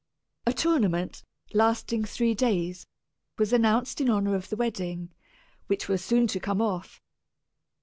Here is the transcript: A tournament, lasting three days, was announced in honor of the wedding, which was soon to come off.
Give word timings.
A 0.47 0.53
tournament, 0.53 1.21
lasting 1.53 2.05
three 2.05 2.33
days, 2.33 2.87
was 3.37 3.53
announced 3.53 4.01
in 4.01 4.09
honor 4.09 4.33
of 4.33 4.49
the 4.49 4.55
wedding, 4.55 5.13
which 5.67 5.87
was 5.87 6.03
soon 6.03 6.25
to 6.25 6.39
come 6.39 6.59
off. 6.59 6.99